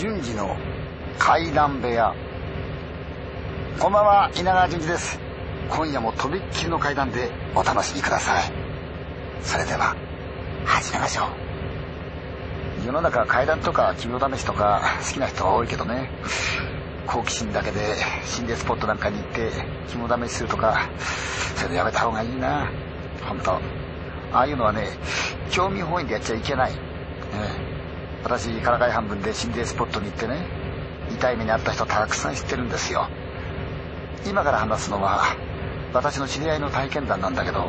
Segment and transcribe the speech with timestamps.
[0.00, 0.56] 順次の
[1.18, 2.14] 階段部屋。
[3.78, 5.20] こんばんは稲川淳二です。
[5.68, 8.44] 今夜もとびっきりの階段でお楽しみください。
[9.42, 9.94] それでは
[10.64, 11.24] 始めましょ
[12.82, 12.86] う。
[12.86, 16.10] 世の中階段とか肝試しとか好きな人が多いけどね。
[17.06, 19.50] 好奇心だけで心霊スポットなんかに行って
[19.86, 20.88] 肝試しするとか
[21.56, 22.72] それでやめた方がいいな。
[23.28, 23.52] 本当。
[23.52, 23.60] あ
[24.32, 24.86] あいうのはね
[25.50, 26.78] 興味本位でやっちゃいけない、ね、
[28.30, 30.46] 私からかい半分で心霊スポットに行ってね
[31.10, 33.08] 痛い目に遭った人たくさん知ってるんですよ。
[34.24, 35.36] 今から話すのは
[35.92, 37.68] 私の知り合いの体験談なんだけど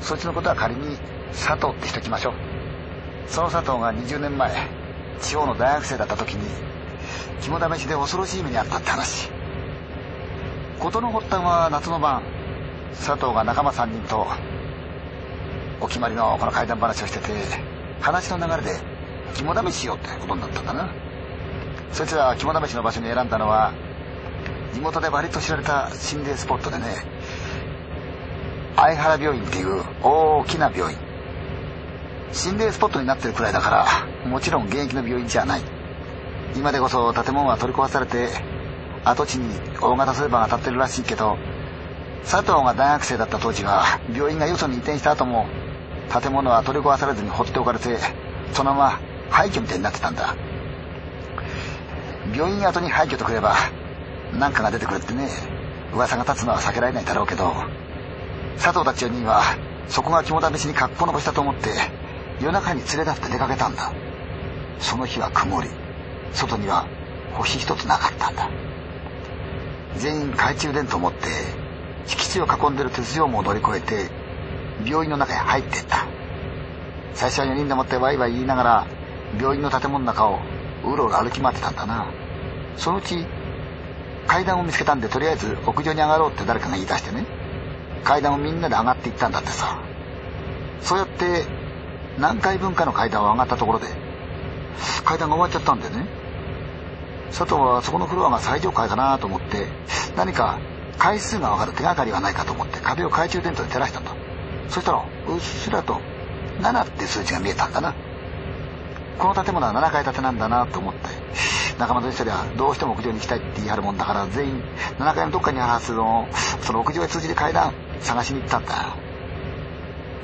[0.00, 0.96] そいつのことは仮に
[1.32, 2.32] 佐藤ってしときましょう。
[3.26, 4.50] その佐藤が20年前
[5.20, 6.48] 地方の大学生だった時に
[7.42, 9.28] 肝試しで恐ろしい目に遭ったって話。
[10.78, 12.22] 事の発端は夏の晩
[12.92, 14.26] 佐藤が仲間3人と
[15.78, 17.34] お決まりのこの怪談話をしてて
[18.00, 18.89] 話の流れで
[19.34, 20.90] 肝試しようってことになったんだな。
[21.92, 23.72] そいつら肝試しの場所に選んだのは
[24.72, 26.84] 地元で割と知られた心霊スポットでね
[28.76, 30.98] 相原病院っていう大きな病院。
[32.32, 35.62] 心霊スポットになってるくらいだからもちろん現役の病院じゃない。
[36.56, 38.28] 今でこそ建物は取り壊されて
[39.04, 41.38] 跡地に大型スーパーが建ってるらしいけど
[42.22, 43.84] 佐藤が大学生だった当時は
[44.14, 45.46] 病院がよそに移転した後も
[46.12, 47.98] 建物は取り壊されずに放っておかれて
[48.52, 50.34] そのまま廃墟みたいになってたんだ。
[52.34, 53.56] 病院跡に廃墟とくれば
[54.38, 55.28] 何かが出てくるってね
[55.92, 57.52] 噂が立つのは避けられないだろうけど
[58.56, 59.42] 佐藤たち4人は
[59.88, 61.70] そこが肝試しに格好の場所だと思って
[62.40, 63.92] 夜中に連れ立って出かけたんだ。
[64.78, 65.68] その日は曇り
[66.32, 66.86] 外には
[67.34, 68.48] 星一つなかったんだ。
[69.96, 71.26] 全員懐中電灯を持って
[72.06, 74.10] 敷地を囲んでる鉄条網を乗り越えて
[74.84, 76.06] 病院の中へ入っていった。
[77.12, 78.86] 最初は4人でもってワイワイ言いながら
[79.38, 80.40] 病院の建物の中を
[80.84, 82.06] うろうろ歩き回ってたんだな。
[82.76, 83.26] そのうち
[84.26, 87.26] 階段を見つけたんでとりあえず屋上に上がろうって誰かが言い出してね。
[88.04, 89.82] 階段をみんなで上がっていったんだってさ。
[90.80, 91.44] そうやって
[92.18, 93.86] 何回分かの階段を上がったところで
[95.04, 96.06] 階段が終わっちゃったんでね。
[97.30, 99.66] 佐藤はそこのフロアが最上階かなと思って
[100.16, 100.58] 何か
[100.98, 104.12] 回数が分かる手がかりはないかと思って壁を懐中電灯で照らしたんだ。
[104.68, 106.00] そしたらうっすらと
[106.60, 107.94] 7って数字が見えたんだな。
[109.20, 111.00] この建物は7階建てなんだなと思って
[111.78, 114.62] 仲間と一緒ではどうしても屋上に行きたいって言い張るもんだから全員
[114.98, 116.26] 7階のどっかにあるはずの
[116.62, 118.96] その屋上へ通じる階段探しに行ったんだ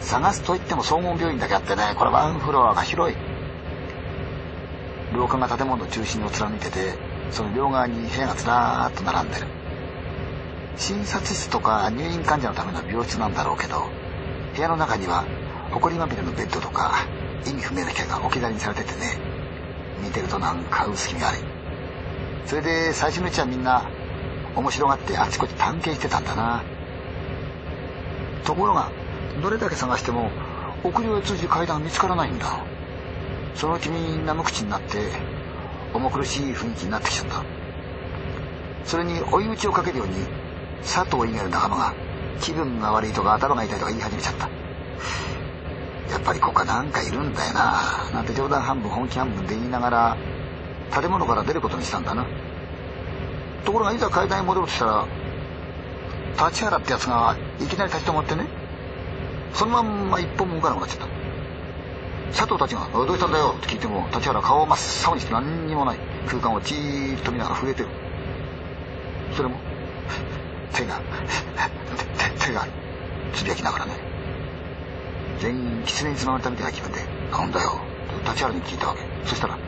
[0.00, 3.16] 探すといっても総合病院だけあってねこれワンフロアが広い。
[5.12, 6.94] 廊下が建物の中心を貫いてて
[7.30, 9.46] その両側に部屋がずらーっと並んでる。
[10.76, 13.88] 診察室とか入院患者のための病室なんだろうけど
[14.54, 15.24] 部屋の中には
[15.72, 17.06] 埃まみれのベッドとか
[17.50, 19.18] 意味不明な機械が置き去りにされててね。
[20.02, 21.40] 見てるとなんか薄気味悪い。
[22.46, 23.88] それで最初のうちはみんな
[24.54, 26.62] 面白がってあちこち探検してたんだな。
[28.44, 28.90] ところが
[29.42, 30.30] どれだけ探しても
[30.84, 32.64] 屋上へ通じる階段が見つからないんだ。
[33.54, 35.10] そのうちみんな無口になって
[35.94, 37.42] 重苦しい雰囲気になってきちゃった。
[38.84, 40.14] それに追い打ちをかけるように
[40.82, 41.94] 佐藤以外の仲間が
[42.40, 44.48] 気分が悪いとか頭が痛いとか言い始めちゃった。
[46.10, 48.10] やっぱりここはなんかいるんだよな。
[48.12, 50.16] なんて冗談半分本気半分で言いながら
[50.92, 52.26] 建物から出ることにしたんだな。
[53.64, 55.06] ところがいざ階段に戻ろうとしたら
[56.50, 58.46] 立原ってやつがいきなり立ち止まってね
[59.52, 61.16] そのまんま一歩も動かなくなっちゃった。
[62.32, 67.88] 佐藤たちが「どうしたんだよ」って聞いても立原顔を真っ青にして何にもない空間をじーっと見ながら震えてる。
[69.34, 69.56] それも
[70.72, 71.00] 手が
[72.38, 72.66] 手が
[73.32, 74.05] つぶやきながらね。
[75.40, 77.80] 全員狐につままれたみたいな気分で「なんだよ」
[78.18, 79.00] って立原に聞いたわけ。
[79.24, 79.58] そしたら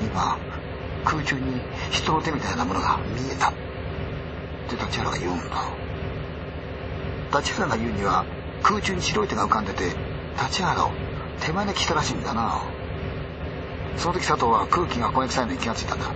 [0.00, 0.36] 今
[1.04, 3.50] 空中に人の手みたいなものが見えた。
[3.50, 3.52] っ
[4.68, 5.44] て立原が言うんだ。
[7.38, 8.24] 立原が言うには
[8.62, 9.84] 空中に白い手が浮かんでて
[10.40, 10.90] 立原を
[11.40, 12.62] 手招きしたらしいんだな。
[13.96, 16.06] その時佐藤は空気が焦げ臭いのに気がついたんだ。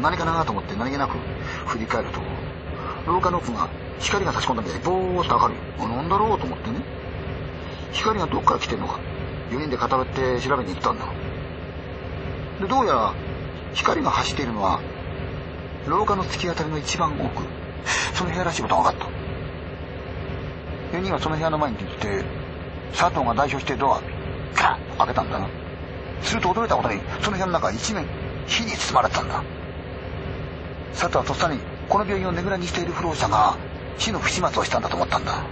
[0.00, 1.16] 何かなと思って何気なく
[1.66, 2.20] 振り返ると
[3.06, 3.68] 廊下の奥が
[3.98, 5.56] 光が差し込んだみたいにボーッと明るい。
[5.80, 6.97] 何だろうと思ってね。
[7.92, 9.00] 光がどっから来てんのか。
[9.50, 11.06] 4人で固まって調べに行ったんだ。
[12.60, 13.14] でどうやら
[13.72, 14.80] 光が走っているのは
[15.86, 17.42] 廊下の突き当たりの一番奥。
[18.14, 19.08] その部屋らしいことが分かっ
[20.92, 20.96] た。
[20.98, 22.24] 4人はその部屋の前に行って
[22.92, 24.00] 佐藤が代表してドア
[24.54, 25.48] ガッと開けたんだな。
[26.20, 28.06] すると驚いたことにその部屋の中一面
[28.46, 29.42] 火に包まれたんだ。
[30.92, 33.56] 佐藤はとっさにこの病院をねぐらにしている不老者が
[33.98, 35.44] 死の不始末をしたんだと思ったんだ。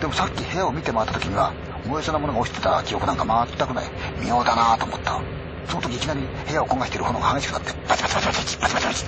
[0.00, 1.52] でもさっき部屋を見て回った時には
[1.86, 3.84] 燃えそうなものが落ちてた記憶なんか全くない。
[4.24, 5.20] 妙だなと思った。
[5.66, 9.04] その時いきなり部屋を焦がしている炎が激しくなってバチバチバチバチバチバチバチ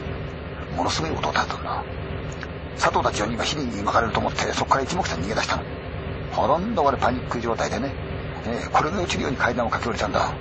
[0.76, 1.84] ものすごい音を立てたんだ
[2.76, 5.62] 佐藤たち4人は火に巻かれると思ってそこから一目散逃げ出したの。
[6.32, 7.92] ほとんど俺パニック状態でね、
[8.46, 10.34] えー、これが落ちるように階段を駆け下りたんだ。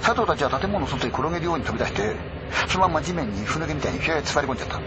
[0.00, 2.14] 佐藤たちは建物の外に転げるように飛び出して
[2.68, 4.80] そのまま地面に船毛みたいにピューッ座り込んじゃった。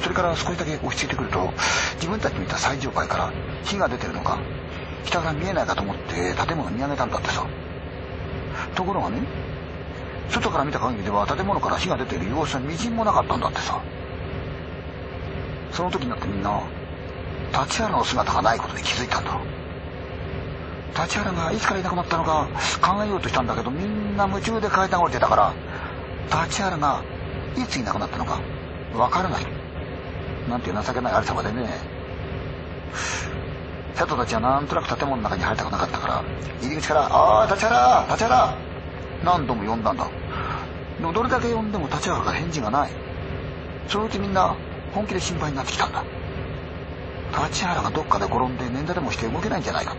[0.00, 1.52] それから少しだけ落ち着いてくると
[1.94, 3.32] 自分たちのいた最上階から
[3.64, 4.38] 火が出てるのか
[5.04, 7.46] 下から見えないかと思って建物を見上げたんだってさ。
[8.74, 9.20] ところがね
[10.28, 13.80] 外から見た限りでは建物から火が出ている様子はみじんもなかったんだってさ。
[15.72, 16.60] その時になってみんな
[17.52, 19.40] 立原の姿がないことに気づいたんだ。
[21.02, 22.48] 立原がいつからいなくなったのか
[22.82, 27.02] 考えようとしたんだけどみんな夢中で階段降りてたから立原が
[27.56, 28.40] いついなくなったのか
[28.94, 29.46] わからない。
[30.48, 31.68] なんて情けないありさまでね。
[33.98, 36.22] 生徒たちはなんとなく建物の中に入りたくなかったから
[36.62, 38.54] 入り口から「ああ立原立原!」
[39.24, 40.06] 何度も呼んだんだ。
[41.00, 42.90] でもどれだけ呼んでも立原から返事がない。
[43.88, 44.54] そのうちみんな
[44.94, 46.04] 本気で心配になってきたんだ。
[47.48, 49.96] 立原がどっかで転んで捻挫でもして動けないんじゃないか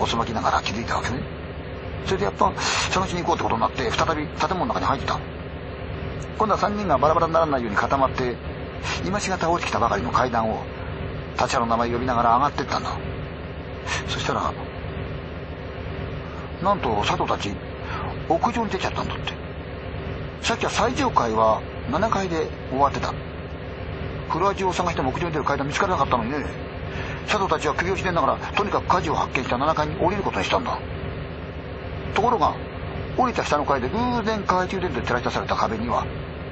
[0.00, 1.20] おそばきながら気づいたわけね。
[2.04, 2.52] それでやっぱ
[2.90, 5.20] 探しに行こうってことになって再び建物の中に入った。
[6.36, 8.34] 今度は3人がバラバラにならないように固まって
[9.04, 10.64] 今しがた落ちてきたばかりの階段を
[11.38, 12.90] 立原の名前呼びながら上がってったんだ。
[14.08, 14.52] そしたら
[16.62, 17.54] なんと佐藤たち
[18.28, 19.32] 屋上に出ちゃったんだって。
[20.40, 21.60] さっきは最上階は
[21.90, 23.12] 7階で終わってた。
[24.28, 26.44] フロア中を探しても屋上に出る階段見つからなかったのにね。
[27.26, 30.78] 佐藤たちは首をひねりながらとにかく火事を発見した7階に降りることにしたんだ。
[32.14, 32.54] ところが
[33.16, 36.06] 降りた下の階で偶然懐中電灯で照らし出された壁には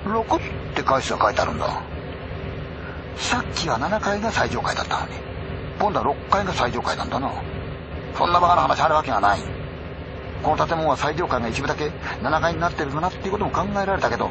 [0.05, 0.41] 6っ
[0.75, 1.94] て回数が書いてあるんだ。
[3.17, 5.13] さっきは7階が最上階だったのに。
[5.79, 7.31] 今度は6階が最上階なんだな。
[8.17, 9.41] そんなバカな話あるわけがない。
[10.43, 11.91] この建物は最上階が一部だけ
[12.23, 14.31] 7階になってるかなっていうことも考えられたけど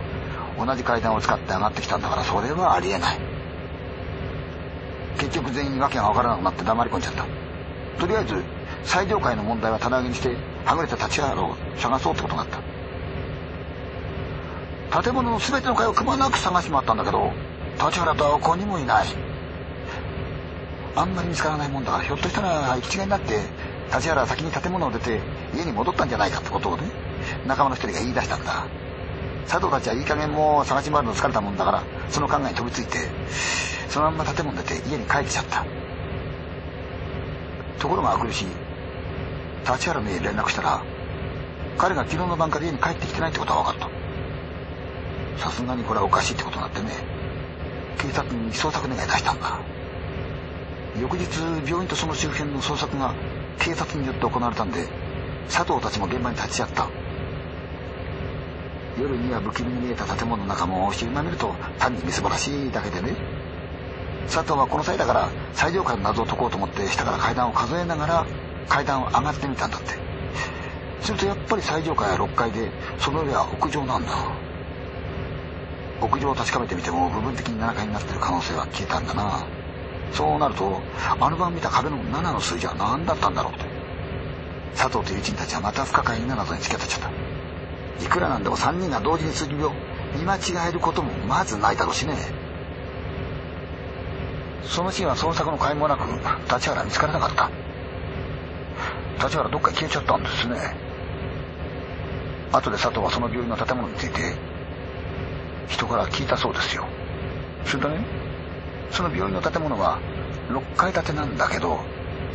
[0.63, 3.19] 同じ階段を使って上がってきたんだからそれはありえない。
[5.17, 7.25] 結局全員訳が分からなくなって黙り込んじゃった。
[7.99, 8.43] とりあえず
[8.83, 10.35] 最上階の問題は棚上げにして
[10.65, 12.47] はぐれた立ち上がろう探そうってことになっ
[14.91, 15.01] た。
[15.01, 17.31] 建物の全ての階をくまなく探し回ったんだけど
[17.79, 19.07] 立原どこにもいない。
[20.95, 21.91] あんまり見つからないもんだ。
[21.91, 23.39] からひょっとしたら行き違いになって
[23.93, 25.19] 立原は先に建物を出て
[25.55, 26.83] 家に戻ったんじゃないかってことをね
[27.45, 28.67] 仲間の一人が言い出したんだ。
[29.47, 33.09] 佐藤たちはいい加減もう探し回るの疲れたもんだからその考えに飛びついて
[33.89, 35.65] そのまんま建物出て家に帰っちゃった。
[37.79, 38.47] ところが苦しい
[39.69, 40.81] 立原の家に連絡したら
[41.77, 43.89] 彼が昨日の晩から家に帰ってきてないってことは分かっ
[45.37, 45.43] た。
[45.43, 47.12] さすがにこれはおかしいってことになってね。
[47.97, 49.59] 警察に捜索願い出したんだ
[50.99, 53.15] 翌日病院とその周辺の捜索が
[53.59, 54.87] 警察によって行われたんで
[55.47, 56.89] 佐藤たちも現場に立ち会った。
[58.99, 63.15] 夜には不気味に見えた建物の中も昼間見ると単にみすぼらしいだけでね。
[64.27, 68.25] 佐藤はこの際だから最上階の謎を解こうと思って下から階段を数えながら
[68.69, 69.93] 階段を上がってみたんだって。
[71.01, 74.42] するとやっぱり最上階は6階でその上は屋上なんだ。
[76.03, 79.45] 屋上を確かめてみても部分的に7階になってる可能性は消えたんだな。
[80.11, 80.81] そうなると
[81.19, 83.65] あの晩見た壁の7の数字は何だったんだろうって。
[84.75, 87.01] 佐藤と友人たちはまた不可解な謎に突き当たっちゃっ
[87.99, 88.05] た。
[88.05, 89.71] いくらなんでも3人が同時に数字を
[90.15, 92.15] 見間違えることもまずないだろうしね。
[94.63, 96.03] そのシーンは捜索の甲斐もなく
[96.51, 97.49] 立原見つからなかった。
[99.25, 100.75] 立原どっか消えちゃったんですね。
[102.51, 104.35] 後で佐藤はその病院の建物について
[105.67, 106.85] 人から聞いたそうですよ。
[107.65, 108.05] それとね
[108.91, 109.99] その病院の建物は
[110.49, 111.79] 6階建てなんだけど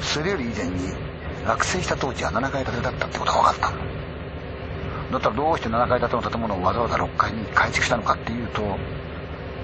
[0.01, 0.93] それより以前に
[1.47, 3.89] 落成した当時は7階建てだったってことが分かった。
[5.13, 8.63] だったらどうして7階建ての建物をわざわざ6階に改築したのかっていうと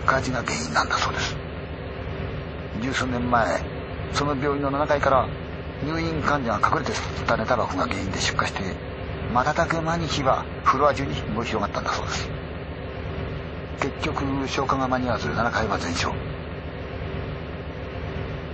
[0.07, 1.37] 火事が原因なんだそうです。
[2.81, 3.63] 十数年前
[4.13, 5.29] その病院の7階から
[5.83, 8.63] 入院患者が隠れて吸ったネタ箱が原因で出火して
[9.33, 12.44] 瞬く間に火はフロア中に燃え広がったんだそうです。
[13.81, 16.15] 結局消火が間に合わず7階は全焼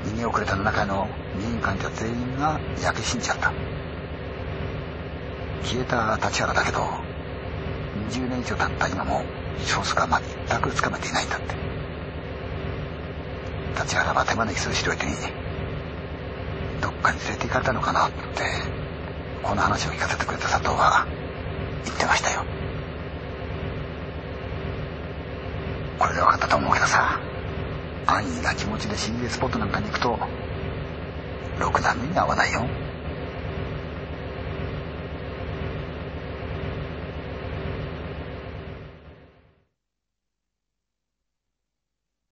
[0.05, 1.09] 逃げ遅れた7階の
[1.39, 3.53] 入院患者全員が焼け死んじゃった。
[5.63, 6.81] 消えた立原だけど
[8.09, 9.23] 20年以上経った今も
[9.59, 10.09] 消息は
[10.49, 11.55] 全くつかめていないんだって。
[13.79, 15.13] 立原は手招きする白い手に
[16.81, 18.43] どっかに連れて行かれたのかなって
[19.43, 21.07] この話を聞かせてくれた佐藤は
[21.85, 22.50] 言ってましたよ。
[26.01, 27.21] これで分かったと思うけどさ。
[28.07, 30.19] 安易な気持ちで心霊スポットなんかに行くと
[31.61, 32.67] ろくな目に遭わないよ。